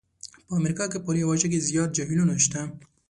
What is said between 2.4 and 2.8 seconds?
شته دي.